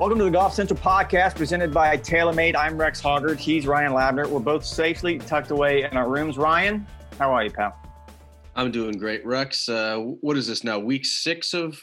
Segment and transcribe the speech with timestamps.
[0.00, 2.56] Welcome to the Golf Central podcast presented by TaylorMade.
[2.56, 3.36] I'm Rex Hoggard.
[3.36, 4.26] He's Ryan Lavner.
[4.26, 6.38] We're both safely tucked away in our rooms.
[6.38, 6.86] Ryan,
[7.18, 7.76] how are you, pal?
[8.56, 9.68] I'm doing great, Rex.
[9.68, 10.78] Uh, what is this now?
[10.78, 11.78] Week six of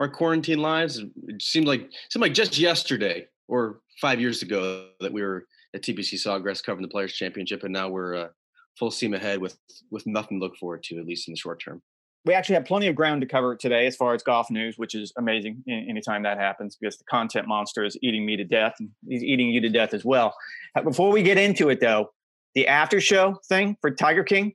[0.00, 1.04] our quarantine lives.
[1.28, 5.82] It seemed like seemed like just yesterday or five years ago that we were at
[5.82, 8.28] TPC Sawgrass covering the Players Championship, and now we're uh,
[8.76, 9.56] full steam ahead with
[9.92, 11.80] with nothing to look forward to, at least in the short term
[12.24, 14.94] we actually have plenty of ground to cover today as far as golf news, which
[14.94, 18.90] is amazing anytime that happens because the content monster is eating me to death and
[19.08, 20.34] he's eating you to death as well.
[20.76, 22.12] Uh, before we get into it, though,
[22.54, 24.54] the after show thing for Tiger King.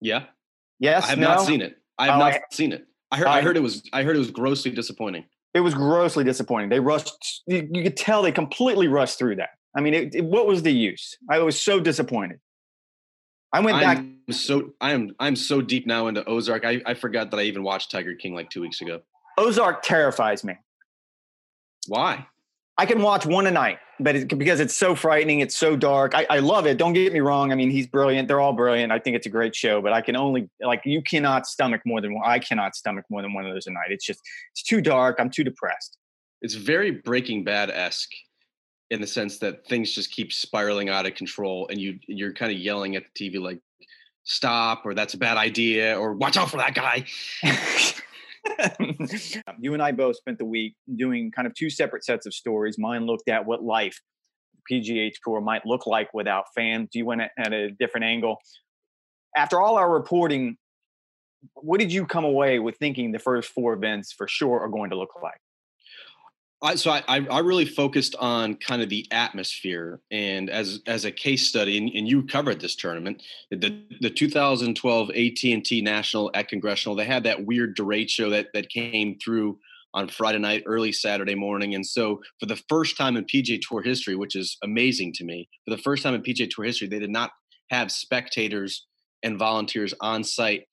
[0.00, 0.24] Yeah.
[0.80, 1.04] Yes.
[1.04, 1.28] I have no?
[1.28, 1.76] not seen it.
[1.98, 2.86] I have oh, not I, seen it.
[3.12, 3.28] I heard.
[3.28, 3.82] I, I heard it was.
[3.92, 5.24] I heard it was grossly disappointing.
[5.54, 6.70] It was grossly disappointing.
[6.70, 7.42] They rushed.
[7.46, 9.50] You, you could tell they completely rushed through that.
[9.76, 11.16] I mean, it, it, what was the use?
[11.30, 12.40] I was so disappointed.
[13.54, 13.98] I went back.
[13.98, 16.64] I'm so I am I'm so deep now into Ozark.
[16.64, 19.00] I, I forgot that I even watched Tiger King like two weeks ago.
[19.38, 20.58] Ozark terrifies me.
[21.86, 22.26] Why?
[22.76, 26.16] I can watch one a night, but it, because it's so frightening, it's so dark.
[26.16, 26.78] I, I love it.
[26.78, 27.52] Don't get me wrong.
[27.52, 28.26] I mean, he's brilliant.
[28.26, 28.90] They're all brilliant.
[28.90, 32.00] I think it's a great show, but I can only like you cannot stomach more
[32.00, 32.24] than one.
[32.26, 33.90] I cannot stomach more than one of those a night.
[33.90, 34.20] It's just
[34.52, 35.16] it's too dark.
[35.20, 35.96] I'm too depressed.
[36.42, 38.10] It's very Breaking Bad esque
[38.90, 42.52] in the sense that things just keep spiraling out of control and you you're kind
[42.52, 43.60] of yelling at the TV like
[44.24, 47.04] stop or that's a bad idea or watch out for that guy.
[49.60, 52.78] you and I both spent the week doing kind of two separate sets of stories.
[52.78, 54.00] Mine looked at what life
[54.70, 56.90] PGA Tour might look like without fans.
[56.92, 58.38] You went at a different angle.
[59.36, 60.56] After all our reporting,
[61.54, 64.90] what did you come away with thinking the first four events for sure are going
[64.90, 65.40] to look like?
[66.64, 71.12] I, so I, I really focused on kind of the atmosphere and as as a
[71.12, 76.96] case study, and, and you covered this tournament, the the 2012 AT&T National at Congressional.
[76.96, 79.58] They had that weird derecho that that came through
[79.92, 83.82] on Friday night, early Saturday morning, and so for the first time in PGA Tour
[83.82, 86.98] history, which is amazing to me, for the first time in PGA Tour history, they
[86.98, 87.30] did not
[87.70, 88.86] have spectators
[89.22, 90.64] and volunteers on site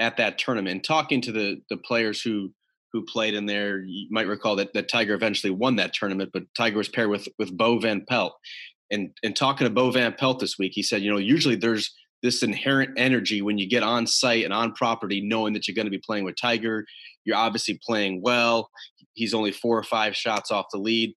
[0.00, 0.74] at that tournament.
[0.74, 2.52] And talking to the the players who
[2.96, 3.84] who played in there.
[3.84, 7.28] You might recall that, that Tiger eventually won that tournament, but Tiger was paired with
[7.38, 8.34] with Bo Van Pelt.
[8.90, 11.92] And and talking to Bo Van Pelt this week, he said, you know, usually there's
[12.22, 15.86] this inherent energy when you get on site and on property, knowing that you're going
[15.86, 16.86] to be playing with Tiger.
[17.24, 18.70] You're obviously playing well.
[19.12, 21.14] He's only four or five shots off the lead.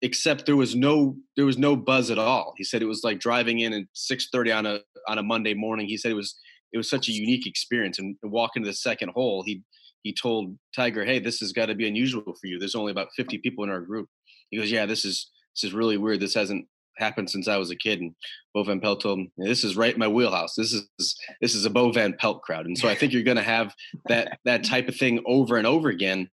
[0.00, 2.54] Except there was no there was no buzz at all.
[2.56, 5.86] He said it was like driving in at 6:30 on a on a Monday morning.
[5.86, 6.34] He said it was
[6.72, 7.98] it was such a unique experience.
[7.98, 9.62] And walking to the second hole, he
[10.02, 12.58] he told Tiger, "Hey, this has got to be unusual for you.
[12.58, 14.08] There's only about 50 people in our group."
[14.50, 16.20] He goes, "Yeah, this is this is really weird.
[16.20, 16.66] This hasn't
[16.98, 18.14] happened since I was a kid." And
[18.54, 20.54] Bo Van Pelt told him, "This is right my wheelhouse.
[20.54, 23.36] This is this is a Bo Van Pelt crowd." And so I think you're going
[23.36, 23.74] to have
[24.08, 26.30] that that type of thing over and over again.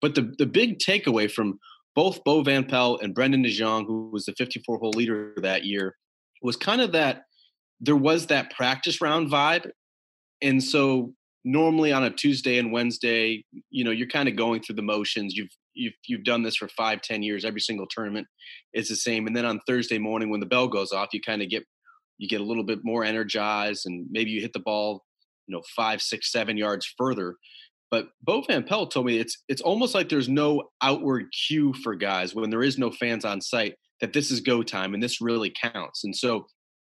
[0.00, 1.58] But the the big takeaway from
[1.94, 5.64] both Bo Van Pelt and Brendan de Jonge, who was the 54 hole leader that
[5.64, 5.96] year,
[6.40, 7.24] was kind of that
[7.80, 9.70] there was that practice round vibe.
[10.42, 11.14] And so
[11.44, 15.34] normally on a Tuesday and Wednesday, you know, you're kind of going through the motions.
[15.34, 17.44] You've you've you've done this for five, ten years.
[17.44, 18.26] Every single tournament
[18.74, 19.26] is the same.
[19.26, 21.64] And then on Thursday morning, when the bell goes off, you kind of get
[22.18, 25.04] you get a little bit more energized, and maybe you hit the ball,
[25.46, 27.36] you know, five, six, seven yards further.
[27.90, 31.94] But Bo Van Pelt told me it's it's almost like there's no outward cue for
[31.94, 35.20] guys when there is no fans on site that this is go time and this
[35.20, 36.04] really counts.
[36.04, 36.46] And so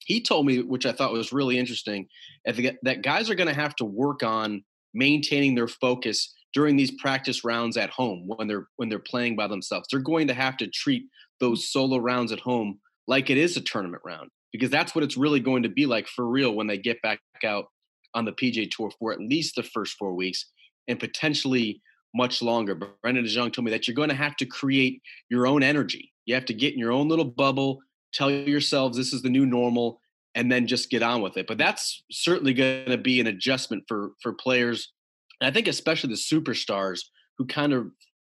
[0.07, 2.09] he told me, which I thought was really interesting,
[2.45, 4.65] that guys are going to have to work on
[4.95, 9.47] maintaining their focus during these practice rounds at home when they're when they're playing by
[9.47, 9.89] themselves.
[9.91, 11.47] They're going to have to treat hmm.
[11.47, 15.17] those solo rounds at home like it is a tournament round because that's what it's
[15.17, 17.67] really going to be like for real when they get back out
[18.15, 20.47] on the PGA Tour for at least the first four weeks
[20.89, 21.81] and potentially
[22.15, 22.75] much longer.
[22.75, 25.01] But Brendan de Jonge told me that you're going to have to create
[25.31, 26.13] your own energy.
[26.27, 27.81] You have to get in your own little bubble,
[28.13, 30.01] tell yourselves this is the new normal,
[30.35, 31.47] and then just get on with it.
[31.47, 34.93] But that's certainly going to be an adjustment for for players.
[35.41, 37.01] And I think especially the superstars
[37.39, 37.91] who kind of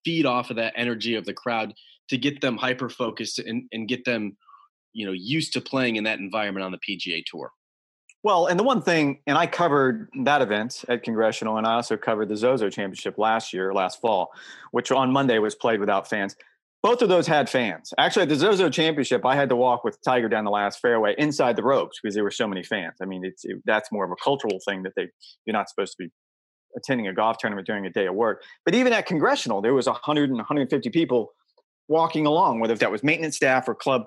[0.05, 1.75] feed off of that energy of the crowd
[2.09, 4.37] to get them hyper focused and, and get them,
[4.93, 7.51] you know, used to playing in that environment on the PGA tour.
[8.25, 11.97] Well, and the one thing, and I covered that event at Congressional, and I also
[11.97, 14.31] covered the Zozo Championship last year, last fall,
[14.71, 16.37] which on Monday was played without fans.
[16.83, 17.95] Both of those had fans.
[17.97, 21.15] Actually, at the Zozo Championship, I had to walk with Tiger down the last fairway
[21.17, 22.95] inside the ropes because there were so many fans.
[23.01, 25.09] I mean, it's it, that's more of a cultural thing that they
[25.47, 26.11] you're not supposed to be
[26.77, 28.43] attending a golf tournament during a day of work.
[28.65, 31.33] But even at Congressional, there was 100 and 150 people
[31.89, 34.03] walking along, whether that was maintenance staff or club,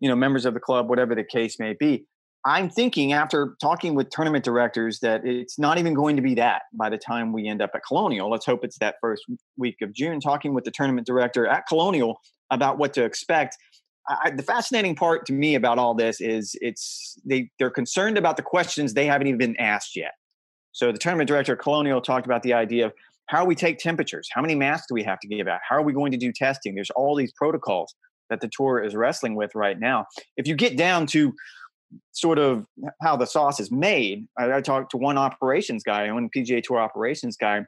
[0.00, 2.04] you know, members of the club, whatever the case may be.
[2.44, 6.62] I'm thinking after talking with tournament directors that it's not even going to be that
[6.72, 8.30] by the time we end up at Colonial.
[8.30, 9.24] Let's hope it's that first
[9.58, 10.20] week of June.
[10.20, 12.20] Talking with the tournament director at Colonial
[12.50, 13.56] about what to expect.
[14.08, 18.36] I, the fascinating part to me about all this is it's they they're concerned about
[18.38, 20.12] the questions they haven't even been asked yet.
[20.72, 22.92] So the tournament director at Colonial talked about the idea of
[23.26, 25.82] how we take temperatures, how many masks do we have to give out, how are
[25.82, 26.74] we going to do testing.
[26.74, 27.94] There's all these protocols
[28.30, 30.06] that the tour is wrestling with right now.
[30.36, 31.32] If you get down to
[32.12, 32.66] sort of
[33.02, 34.26] how the sauce is made.
[34.38, 37.64] I, I talked to one operations guy, one PGA Tour operations guy,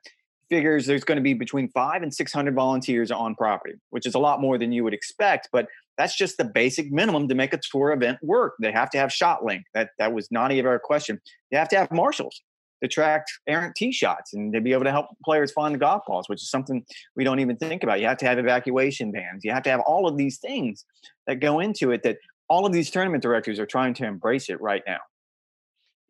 [0.53, 4.19] figures there's going to be between five and 600 volunteers on property, which is a
[4.19, 5.67] lot more than you would expect, but
[5.97, 8.55] that's just the basic minimum to make a tour event work.
[8.61, 9.63] They have to have ShotLink.
[9.75, 11.21] That that was not even a question.
[11.51, 12.43] They have to have marshals
[12.83, 16.03] to track errant tee shots and to be able to help players find the golf
[16.07, 16.85] balls, which is something
[17.17, 18.01] we don't even think about.
[18.01, 19.45] You have to have evacuation vans.
[19.45, 20.85] You have to have all of these things
[21.27, 22.19] that go into it that
[22.49, 24.99] all of these tournament directors are trying to embrace it right now.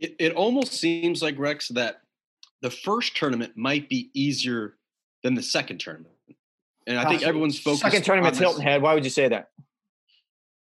[0.01, 2.01] It, it almost seems like Rex that
[2.61, 4.77] the first tournament might be easier
[5.23, 6.15] than the second tournament,
[6.87, 7.83] and I think everyone's focused.
[7.83, 8.83] Second tournament's Hilton Head.
[8.83, 9.51] Why would you say that?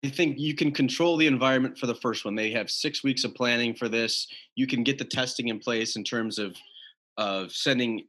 [0.04, 2.36] I think you can control the environment for the first one.
[2.36, 4.28] They have six weeks of planning for this.
[4.54, 6.56] You can get the testing in place in terms of
[7.16, 8.06] of sending.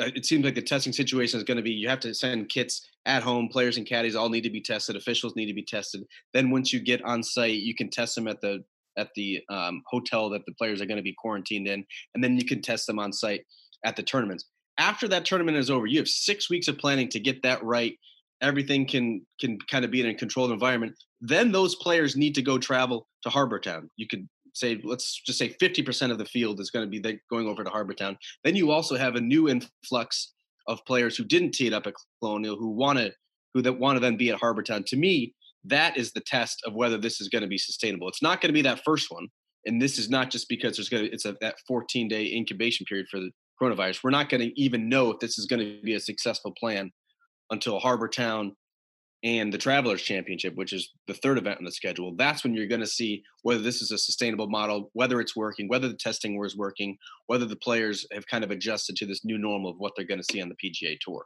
[0.00, 2.48] Uh, it seems like the testing situation is going to be you have to send
[2.48, 5.64] kits at home players and caddies all need to be tested officials need to be
[5.64, 6.02] tested.
[6.34, 8.64] Then once you get on site you can test them at the
[8.98, 11.84] at the um, hotel that the players are going to be quarantined in
[12.14, 13.42] and then you can test them on site
[13.84, 14.46] at the tournaments.
[14.78, 17.94] After that tournament is over you have six weeks of planning to get that right.
[18.42, 20.94] Everything can can kind of be in a controlled environment.
[21.20, 25.38] Then those players need to go travel to harbour town you could say let's just
[25.38, 28.56] say 50% of the field is going to be going over to harbour town then
[28.56, 30.32] you also have a new influx
[30.66, 33.12] of players who didn't tee it up at Colonial who want to
[33.54, 34.84] who that want to then be at Harbour Town.
[34.88, 38.08] To me, that is the test of whether this is going to be sustainable.
[38.08, 39.28] It's not going to be that first one,
[39.64, 42.84] and this is not just because there's going to it's a that 14 day incubation
[42.86, 43.30] period for the
[43.60, 44.04] coronavirus.
[44.04, 46.90] We're not going to even know if this is going to be a successful plan
[47.50, 48.54] until Harbour Town
[49.22, 52.66] and the Travelers Championship, which is the third event on the schedule, that's when you're
[52.66, 56.38] going to see whether this is a sustainable model, whether it's working, whether the testing
[56.38, 56.96] was working,
[57.26, 60.20] whether the players have kind of adjusted to this new normal of what they're going
[60.20, 61.24] to see on the PGA Tour.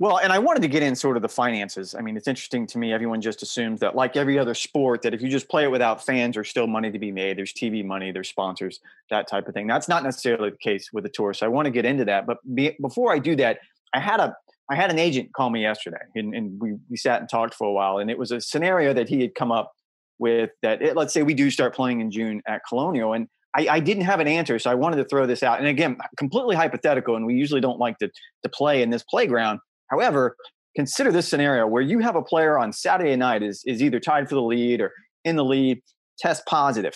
[0.00, 1.94] Well, and I wanted to get in sort of the finances.
[1.94, 2.90] I mean, it's interesting to me.
[2.90, 6.04] Everyone just assumes that, like every other sport, that if you just play it without
[6.04, 7.36] fans, there's still money to be made.
[7.36, 9.66] There's TV money, there's sponsors, that type of thing.
[9.66, 11.34] That's not necessarily the case with the tour.
[11.34, 12.24] So I want to get into that.
[12.24, 13.58] But be, before I do that,
[13.92, 14.34] I had a
[14.70, 17.66] I had an agent call me yesterday, and, and we we sat and talked for
[17.66, 19.72] a while, and it was a scenario that he had come up
[20.20, 20.50] with.
[20.62, 23.80] That it, let's say we do start playing in June at Colonial, and I, I,
[23.80, 25.58] didn't have an answer, so I wanted to throw this out.
[25.58, 28.08] And again, completely hypothetical, and we usually don't like to
[28.44, 29.58] to play in this playground.
[29.90, 30.36] However,
[30.76, 34.28] consider this scenario where you have a player on Saturday night is is either tied
[34.28, 34.92] for the lead or
[35.24, 35.82] in the lead,
[36.16, 36.94] test positive.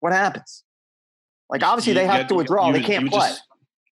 [0.00, 0.62] What happens?
[1.48, 3.28] Like obviously you, they have to withdraw; you, they can't play.
[3.30, 3.42] Just,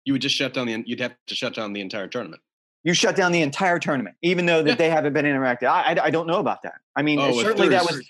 [0.04, 0.82] you would just shut down the.
[0.84, 2.42] You'd have to shut down the entire tournament
[2.84, 4.74] you shut down the entire tournament, even though that yeah.
[4.76, 5.68] they haven't been interactive.
[5.68, 6.74] I, I, I, don't know about that.
[6.96, 8.06] I mean, oh, certainly that was.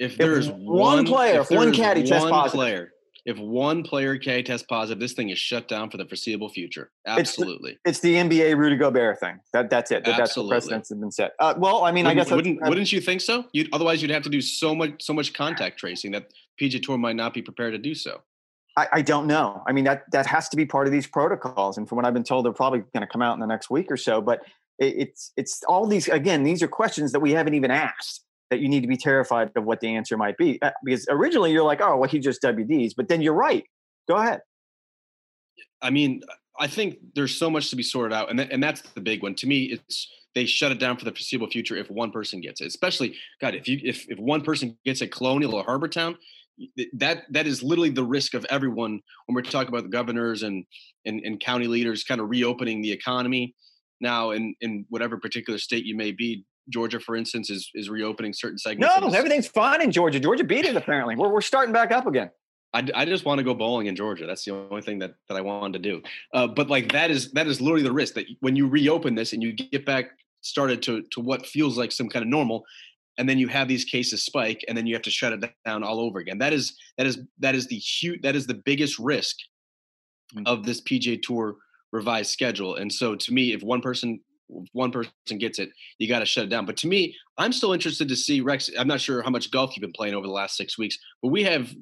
[0.00, 2.92] If there's if one, player, if, one caddy tests positive, player,
[3.24, 6.90] if one player caddy tests positive, this thing is shut down for the foreseeable future.
[7.06, 9.38] Absolutely, it's the, it's the NBA Rudy Gobert thing.
[9.52, 10.04] That that's it.
[10.04, 11.34] That, that's the precedents have been set.
[11.38, 13.44] Uh, well, I mean, wouldn't, I guess wouldn't wouldn't you think so?
[13.52, 16.98] You'd, otherwise, you'd have to do so much so much contact tracing that PGA Tour
[16.98, 18.20] might not be prepared to do so.
[18.76, 19.62] I, I, don't know.
[19.66, 22.14] I mean, that that has to be part of these protocols, and from what I've
[22.14, 24.20] been told, they're probably going to come out in the next week or so.
[24.20, 24.40] But
[24.78, 26.42] it, it's it's all these again.
[26.42, 29.64] These are questions that we haven't even asked that you need to be terrified of
[29.64, 30.60] what the answer might be.
[30.60, 33.64] Uh, because originally you're like, oh, well, he just WDs, but then you're right.
[34.06, 34.40] Go ahead.
[35.80, 36.22] I mean,
[36.58, 39.22] I think there's so much to be sorted out, and th- and that's the big
[39.22, 39.64] one to me.
[39.64, 42.66] It's they shut it down for the foreseeable future if one person gets it.
[42.66, 46.16] Especially, God, if you if if one person gets a Colonial or Harbour Town,
[46.94, 50.64] that that is literally the risk of everyone when we're talking about the governors and
[51.04, 53.54] and, and county leaders kind of reopening the economy
[54.00, 56.44] now in in whatever particular state you may be.
[56.70, 58.94] Georgia, for instance, is is reopening certain segments.
[58.98, 60.18] No, everything's fine in Georgia.
[60.18, 61.14] Georgia beat it apparently.
[61.16, 62.30] We're we're starting back up again.
[62.74, 64.26] I, I just want to go bowling in Georgia.
[64.26, 66.02] That's the only thing that, that I wanted to do.
[66.34, 69.32] Uh, but like that is that is literally the risk that when you reopen this
[69.32, 70.06] and you get back
[70.40, 72.64] started to to what feels like some kind of normal,
[73.18, 75.82] and then you have these cases spike, and then you have to shut it down
[75.82, 76.38] all over again.
[76.38, 79.36] That is that is that is the huge that is the biggest risk
[80.36, 80.42] mm.
[80.46, 81.56] of this PGA Tour
[81.92, 82.74] revised schedule.
[82.74, 84.20] And so to me, if one person
[84.72, 86.66] one person gets it, you got to shut it down.
[86.66, 88.70] But to me, I'm still interested to see Rex.
[88.78, 91.28] I'm not sure how much golf you've been playing over the last six weeks, but
[91.28, 91.74] we have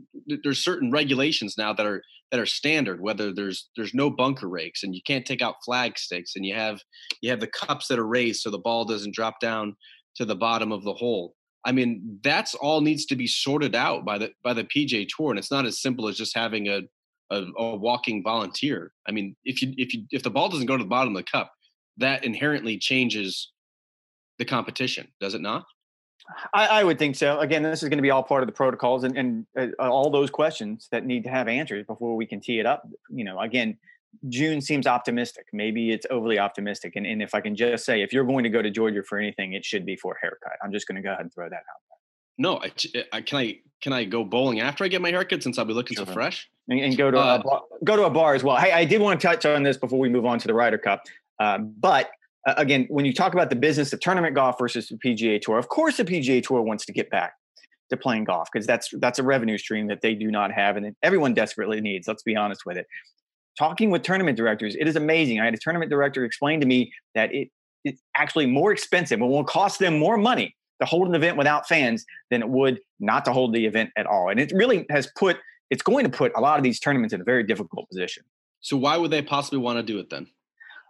[0.45, 3.01] there's certain regulations now that are that are standard.
[3.01, 6.55] Whether there's there's no bunker rakes and you can't take out flag sticks, and you
[6.55, 6.81] have
[7.21, 9.77] you have the cups that are raised so the ball doesn't drop down
[10.17, 11.35] to the bottom of the hole.
[11.65, 15.31] I mean, that's all needs to be sorted out by the by the PGA Tour,
[15.31, 16.83] and it's not as simple as just having a
[17.31, 18.93] a, a walking volunteer.
[19.09, 21.25] I mean, if you if you if the ball doesn't go to the bottom of
[21.25, 21.53] the cup,
[21.99, 23.53] that inherently changes
[24.39, 25.65] the competition, does it not?
[26.55, 27.41] I, I, would think so.
[27.41, 30.09] Again, this is going to be all part of the protocols and, and uh, all
[30.09, 32.89] those questions that need to have answers before we can tee it up.
[33.11, 33.77] You know, again,
[34.29, 35.47] June seems optimistic.
[35.53, 36.97] Maybe it's overly optimistic.
[36.97, 39.19] And, and if I can just say, if you're going to go to Georgia for
[39.19, 40.53] anything, it should be for a haircut.
[40.63, 41.93] I'm just going to go ahead and throw that out there.
[42.39, 42.73] No, I,
[43.13, 45.75] I, can I can I go bowling after I get my haircut since I'll be
[45.75, 46.07] looking sure.
[46.07, 48.57] so fresh and, and go to uh, a bar, go to a bar as well.
[48.57, 50.79] Hey, I did want to touch on this before we move on to the Ryder
[50.79, 51.03] Cup.
[51.39, 52.11] Uh, but
[52.47, 55.59] uh, again, when you talk about the business of tournament golf versus the PGA Tour,
[55.59, 57.35] of course the PGA Tour wants to get back
[57.91, 60.97] to playing golf because that's that's a revenue stream that they do not have and
[61.03, 62.09] everyone desperately needs.
[62.09, 62.87] Let's be honest with it.
[63.59, 65.41] Talking with tournament directors, it is amazing.
[65.41, 67.49] I had a tournament director explain to me that it
[67.85, 71.67] it's actually more expensive and will cost them more money to hold an event without
[71.67, 74.29] fans than it would not to hold the event at all.
[74.29, 75.39] And it really has put
[75.71, 78.25] it's going to put a lot of these tournaments in a very difficult position.
[78.61, 80.27] So why would they possibly want to do it then?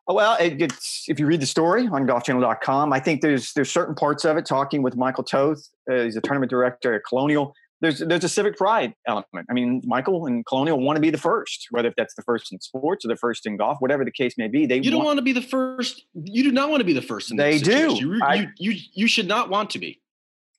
[0.08, 3.70] Oh, well, it, it's if you read the story on golfchannel.com, I think there's there's
[3.70, 4.44] certain parts of it.
[4.44, 7.54] Talking with Michael Toth, uh, he's a tournament director at Colonial.
[7.82, 9.46] There's there's a civic pride element.
[9.50, 12.52] I mean, Michael and Colonial want to be the first, whether if that's the first
[12.52, 14.66] in sports or the first in golf, whatever the case may be.
[14.66, 16.06] They you don't want, want to be the first.
[16.14, 17.36] You do not want to be the first in.
[17.36, 17.92] They do.
[17.94, 20.00] You, I, you, you you should not want to be.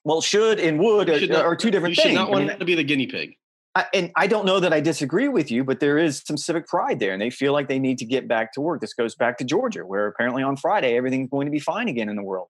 [0.04, 2.12] Well, should and would are, not, are, two different you things.
[2.12, 3.36] You should not want I mean, to be the guinea pig.
[3.74, 6.66] I, and I don't know that I disagree with you, but there is some civic
[6.66, 8.82] pride there, and they feel like they need to get back to work.
[8.82, 12.10] This goes back to Georgia, where apparently on Friday everything's going to be fine again
[12.10, 12.48] in the world.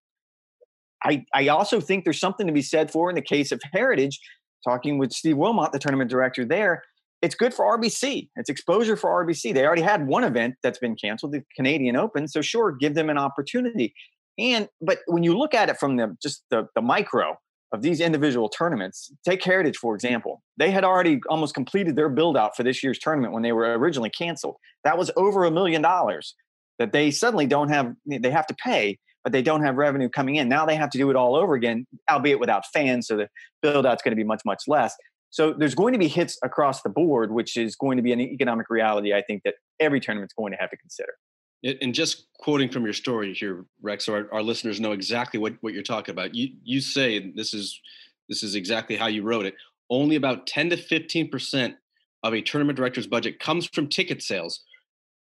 [1.04, 4.18] I, I also think there's something to be said for in the case of Heritage.
[4.66, 6.82] Talking with Steve Wilmot, the tournament director there,
[7.22, 8.28] it's good for RBC.
[8.36, 9.54] It's exposure for RBC.
[9.54, 12.28] They already had one event that's been canceled, the Canadian Open.
[12.28, 13.94] So sure, give them an opportunity.
[14.38, 17.36] And but when you look at it from the just the, the micro,
[17.74, 20.42] of these individual tournaments, take Heritage, for example.
[20.56, 23.76] They had already almost completed their build out for this year's tournament when they were
[23.76, 24.56] originally canceled.
[24.84, 26.36] That was over a million dollars
[26.78, 30.36] that they suddenly don't have, they have to pay, but they don't have revenue coming
[30.36, 30.48] in.
[30.48, 33.08] Now they have to do it all over again, albeit without fans.
[33.08, 33.28] So the
[33.62, 34.94] build out's going to be much, much less.
[35.30, 38.20] So there's going to be hits across the board, which is going to be an
[38.20, 41.14] economic reality I think that every tournament's going to have to consider.
[41.80, 45.54] And just quoting from your story here, Rex, so our, our listeners know exactly what,
[45.62, 46.34] what you're talking about.
[46.34, 47.80] You you say this is
[48.28, 49.54] this is exactly how you wrote it.
[49.88, 51.76] Only about 10 to 15 percent
[52.22, 54.60] of a tournament director's budget comes from ticket sales,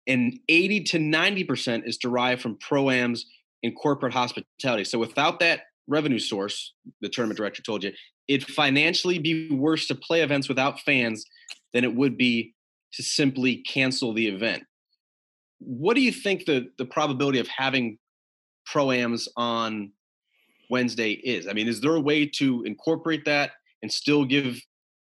[0.07, 3.21] and 80 to 90 percent is derived from proams
[3.63, 4.83] and corporate hospitality.
[4.83, 7.91] So without that revenue source, the tournament director told you,
[8.27, 11.25] it'd financially be worse to play events without fans
[11.73, 12.53] than it would be
[12.93, 14.63] to simply cancel the event
[15.61, 17.97] what do you think the the probability of having
[18.67, 19.91] proams on
[20.69, 21.47] Wednesday is?
[21.47, 23.51] I mean, is there a way to incorporate that
[23.81, 24.59] and still give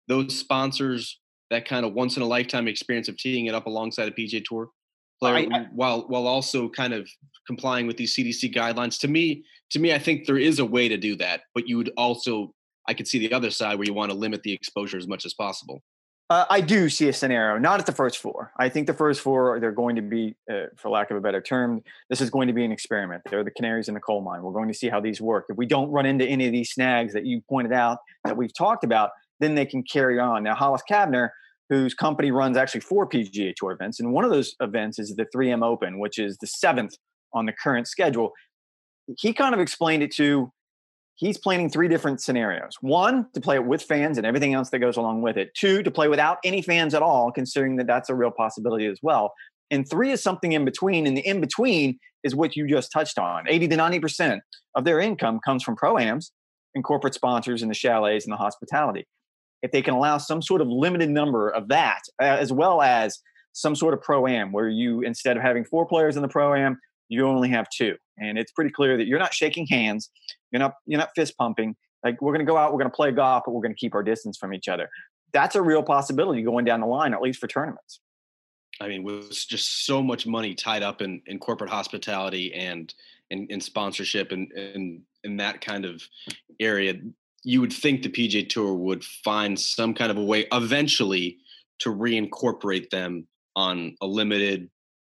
[0.08, 1.18] those sponsors
[1.50, 4.44] that kind of once in a lifetime experience of teeing it up alongside a PGA
[4.44, 4.68] Tour
[5.20, 7.08] player, I, I, while while also kind of
[7.46, 8.98] complying with these CDC guidelines?
[9.00, 11.76] To me, to me, I think there is a way to do that, but you
[11.76, 12.54] would also
[12.88, 15.24] I could see the other side where you want to limit the exposure as much
[15.24, 15.82] as possible.
[16.30, 18.50] Uh, I do see a scenario, not at the first four.
[18.58, 21.40] I think the first four, they're going to be, uh, for lack of a better
[21.40, 23.22] term, this is going to be an experiment.
[23.28, 24.42] They're the canaries in the coal mine.
[24.42, 25.44] We're going to see how these work.
[25.50, 28.54] If we don't run into any of these snags that you pointed out that we've
[28.56, 30.42] talked about, then they can carry on.
[30.42, 31.28] Now, Hollis Cavner,
[31.70, 35.26] whose company runs actually four PGA Tour events, and one of those events is the
[35.34, 36.94] 3M Open, which is the seventh
[37.32, 38.32] on the current schedule.
[39.18, 40.52] He kind of explained it to
[41.16, 42.76] he's planning three different scenarios.
[42.80, 45.54] One, to play it with fans and everything else that goes along with it.
[45.54, 48.98] Two, to play without any fans at all, considering that that's a real possibility as
[49.02, 49.32] well.
[49.70, 51.06] and three is something in between.
[51.06, 53.44] And the in between is what you just touched on.
[53.48, 54.40] 80 to 90%
[54.74, 56.32] of their income comes from pro-ams
[56.74, 59.06] and corporate sponsors and the chalets and the hospitality.
[59.64, 63.18] If they can allow some sort of limited number of that, uh, as well as
[63.52, 66.78] some sort of pro-am where you, instead of having four players in the pro-am,
[67.08, 67.96] you only have two.
[68.18, 70.10] And it's pretty clear that you're not shaking hands,
[70.50, 71.76] you're not, you're not fist pumping.
[72.04, 73.78] Like we're going to go out, we're going to play golf, but we're going to
[73.78, 74.90] keep our distance from each other.
[75.32, 78.00] That's a real possibility going down the line, at least for tournaments.
[78.80, 82.92] I mean, with just so much money tied up in, in corporate hospitality and
[83.30, 86.02] in, sponsorship and in in that kind of
[86.60, 86.94] area,
[87.44, 91.38] you would think the PGA Tour would find some kind of a way eventually
[91.80, 94.70] to reincorporate them on a limited,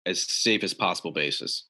[0.07, 1.65] as safe as possible basis.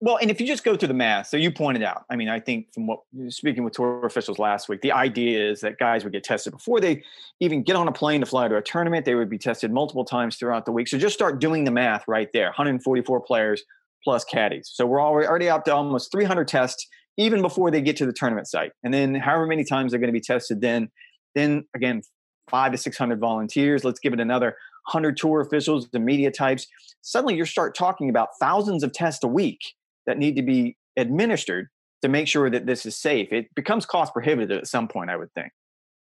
[0.00, 2.28] Well, and if you just go through the math, so you pointed out, I mean,
[2.28, 6.02] I think from what speaking with tour officials last week, the idea is that guys
[6.02, 7.04] would get tested before they
[7.38, 9.04] even get on a plane to fly to a tournament.
[9.04, 10.88] They would be tested multiple times throughout the week.
[10.88, 13.62] So just start doing the math right there 144 players
[14.02, 14.68] plus caddies.
[14.74, 18.48] So we're already up to almost 300 tests even before they get to the tournament
[18.48, 18.72] site.
[18.82, 20.90] And then however many times they're going to be tested, then,
[21.34, 22.02] then again,
[22.48, 23.84] five to 600 volunteers.
[23.84, 26.66] Let's give it another 100 tour officials, the media types.
[27.02, 29.60] Suddenly you start talking about thousands of tests a week
[30.06, 31.68] that need to be administered
[32.02, 33.32] to make sure that this is safe.
[33.32, 35.52] It becomes cost prohibitive at some point, I would think.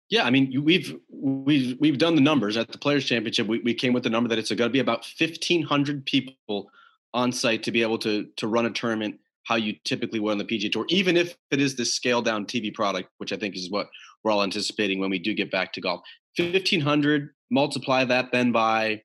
[0.08, 3.48] Yeah, I mean, we've we've we've done the numbers at the Players Championship.
[3.48, 6.70] We, we came with the number that it's going to be about fifteen hundred people
[7.12, 10.38] on site to be able to to run a tournament how you typically would on
[10.38, 13.56] the PGA Tour, even if it is this scaled down TV product, which I think
[13.56, 13.88] is what
[14.22, 16.00] we're all anticipating when we do get back to golf.
[16.36, 19.02] Fifteen hundred, multiply that then by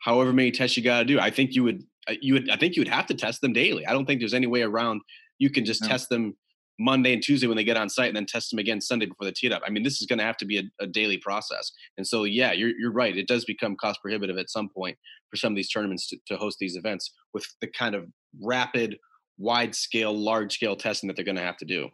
[0.00, 1.18] however many tests you got to do.
[1.18, 3.52] I think you would uh, you would I think you would have to test them
[3.52, 3.86] daily.
[3.86, 5.00] I don't think there's any way around.
[5.38, 5.88] You can just no.
[5.88, 6.36] test them
[6.78, 9.24] Monday and Tuesday when they get on site, and then test them again Sunday before
[9.24, 9.62] they tee it up.
[9.66, 11.70] I mean, this is going to have to be a, a, daily process.
[11.96, 13.16] And so, yeah, you're you're right.
[13.16, 14.96] It does become cost prohibitive at some point
[15.30, 18.06] for some of these tournaments to, to host these events with the kind of
[18.42, 18.98] rapid,
[19.38, 21.88] wide scale, large scale testing that they're going to have to do.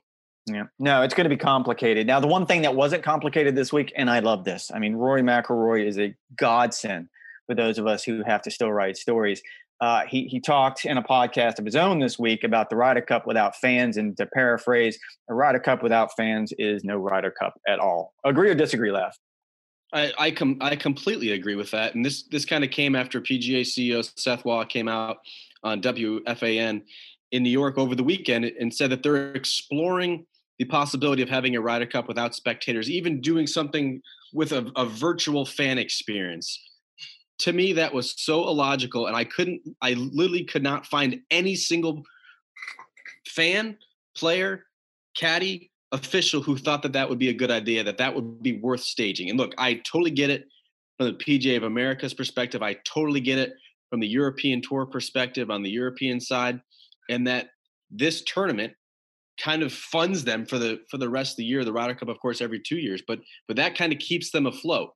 [0.47, 2.07] Yeah, no, it's going to be complicated.
[2.07, 4.71] Now, the one thing that wasn't complicated this week, and I love this.
[4.75, 7.09] I mean, Rory McIlroy is a godsend
[7.47, 9.43] for those of us who have to still write stories.
[9.81, 13.01] Uh, he he talked in a podcast of his own this week about the Ryder
[13.01, 14.99] Cup without fans, and to paraphrase,
[15.29, 18.13] a Ryder Cup without fans is no Ryder Cup at all.
[18.25, 19.15] Agree or disagree, Lav?
[19.93, 23.21] I I, com- I completely agree with that, and this this kind of came after
[23.21, 25.19] PGA CEO Seth Waugh came out
[25.63, 26.83] on WFAN
[27.33, 30.27] in New York over the weekend and said that they're exploring
[30.59, 34.01] the possibility of having a Ryder Cup without spectators, even doing something
[34.33, 36.59] with a, a virtual fan experience.
[37.41, 41.55] To me that was so illogical and i couldn't i literally could not find any
[41.55, 42.03] single
[43.27, 43.79] fan
[44.15, 44.67] player
[45.17, 48.59] caddy official who thought that that would be a good idea that that would be
[48.59, 49.31] worth staging.
[49.31, 50.45] And look i totally get it
[50.99, 52.63] from the pga of america's perspective.
[52.63, 53.55] I totally get it
[53.89, 56.61] from the european tour perspective on the european side
[57.11, 57.51] and that
[57.91, 58.73] this tournament
[59.39, 62.09] kind of funds them for the for the rest of the year the Ryder Cup
[62.09, 63.19] of course every 2 years but
[63.49, 64.91] but that kind of keeps them afloat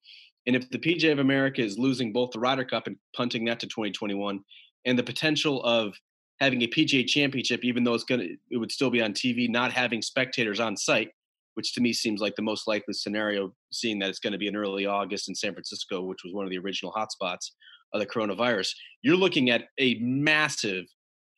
[0.46, 3.60] and if the PGA of America is losing both the Ryder Cup and punting that
[3.60, 4.40] to 2021,
[4.86, 5.94] and the potential of
[6.40, 9.72] having a PGA Championship, even though it's gonna it would still be on TV, not
[9.72, 11.10] having spectators on site,
[11.54, 14.48] which to me seems like the most likely scenario, seeing that it's going to be
[14.48, 17.52] in early August in San Francisco, which was one of the original hotspots
[17.94, 18.72] of the coronavirus.
[19.02, 20.84] You're looking at a massive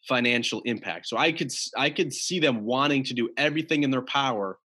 [0.09, 1.09] financial impact.
[1.09, 4.59] So I could I could see them wanting to do everything in their power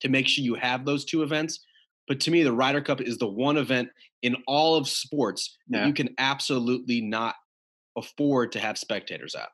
[0.00, 1.60] to make sure you have those two events
[2.08, 3.90] but to me, the Ryder Cup is the one event
[4.22, 5.80] in all of sports yeah.
[5.80, 7.36] that you can absolutely not
[7.96, 9.50] afford to have spectators at.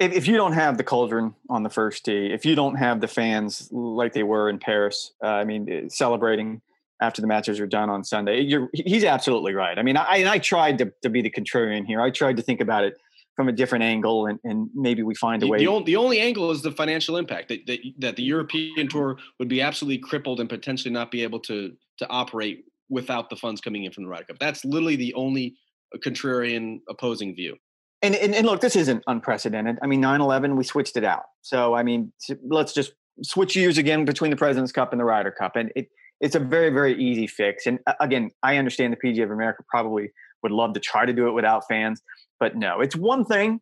[0.00, 3.00] If, if, you don't have the cauldron on the first tee, if you don't have
[3.00, 6.60] the fans like they were in Paris, uh, I mean, eh, celebrating
[7.00, 9.78] after the matches are done on Sunday, you're, he's absolutely right.
[9.78, 12.00] I mean, I, I tried to, to be the contrarian here.
[12.00, 12.96] I tried to think about it
[13.36, 15.58] from a different angle and, and maybe we find a way.
[15.58, 19.16] The only, the only angle is the financial impact that, that, that the European tour
[19.38, 23.60] would be absolutely crippled and potentially not be able to, to operate without the funds
[23.60, 24.38] coming in from the Ryder Cup.
[24.38, 25.54] That's literally the only
[25.94, 27.56] uh, contrarian opposing view.
[28.02, 29.78] And, and, and look, this isn't unprecedented.
[29.82, 31.22] I mean, 9-11, we switched it out.
[31.40, 32.12] So, I mean,
[32.44, 32.92] let's just
[33.22, 35.56] switch years again between the President's Cup and the Ryder Cup.
[35.56, 35.88] And it,
[36.20, 37.66] it's a very, very easy fix.
[37.66, 40.10] And uh, again, I understand the PGA of America probably
[40.42, 42.02] would love to try to do it without fans.
[42.40, 43.60] But no, it's one thing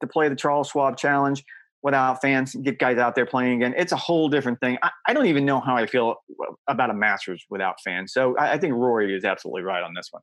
[0.00, 1.44] to play the Charles Schwab Challenge
[1.82, 3.74] without fans, and get guys out there playing again.
[3.76, 4.78] It's a whole different thing.
[4.82, 6.16] I, I don't even know how I feel
[6.66, 8.12] about a Masters without fans.
[8.12, 10.22] So I, I think Rory is absolutely right on this one.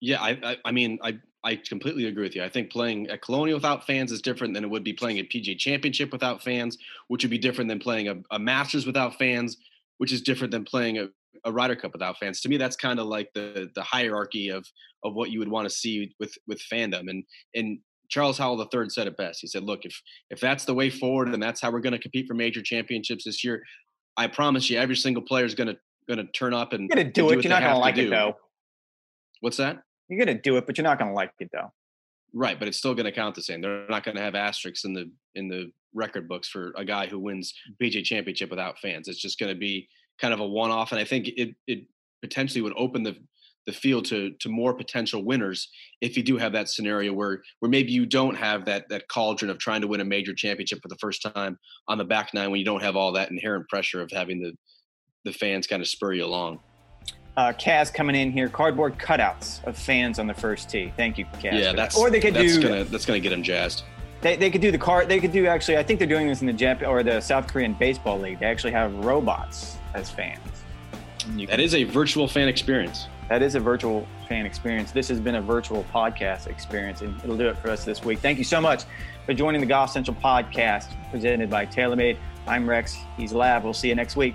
[0.00, 2.42] Yeah, I, I, I mean, I, I completely agree with you.
[2.42, 5.22] I think playing at Colonial without fans is different than it would be playing a
[5.22, 6.76] PGA Championship without fans,
[7.08, 9.56] which would be different than playing a, a Masters without fans,
[9.98, 11.08] which is different than playing a,
[11.44, 12.40] a Ryder Cup without fans.
[12.42, 14.66] To me, that's kind of like the the hierarchy of
[15.04, 17.08] of what you would want to see with with fandom.
[17.08, 19.40] And and Charles Howell III said it best.
[19.40, 21.98] He said, "Look, if if that's the way forward and that's how we're going to
[21.98, 23.62] compete for major championships this year,
[24.16, 25.76] I promise you, every single player is going to
[26.08, 27.42] going to turn up and you're going to do it.
[27.42, 28.36] You're not going to like it though.
[29.40, 29.78] What's that?
[30.08, 31.72] You're going to do it, but you're not going to like it though.
[32.32, 33.60] Right, but it's still going to count the same.
[33.60, 37.06] They're not going to have asterisks in the in the record books for a guy
[37.06, 37.86] who wins mm.
[37.86, 39.08] PGA Championship without fans.
[39.08, 39.88] It's just going to be
[40.20, 41.84] kind of a one off, and I think it it
[42.22, 43.16] potentially would open the
[43.66, 45.68] the field to to more potential winners
[46.00, 49.50] if you do have that scenario where where maybe you don't have that that cauldron
[49.50, 52.50] of trying to win a major championship for the first time on the back nine
[52.50, 54.52] when you don't have all that inherent pressure of having the
[55.24, 56.60] the fans kind of spur you along.
[57.36, 60.92] Uh, Kaz coming in here, cardboard cutouts of fans on the first tee.
[60.96, 61.60] Thank you, Kaz.
[61.60, 63.82] Yeah, that's or they could that's do gonna that's gonna get them jazzed.
[64.26, 65.08] They, they could do the card.
[65.08, 65.76] They could do actually.
[65.76, 68.40] I think they're doing this in the Jap or the South Korean baseball league.
[68.40, 70.40] They actually have robots as fans.
[71.36, 73.06] That can, is a virtual fan experience.
[73.28, 74.90] That is a virtual fan experience.
[74.90, 78.18] This has been a virtual podcast experience, and it'll do it for us this week.
[78.18, 78.82] Thank you so much
[79.26, 82.16] for joining the Golf Central podcast presented by TaylorMade.
[82.48, 82.96] I'm Rex.
[83.16, 83.62] He's Lav.
[83.62, 84.34] We'll see you next week.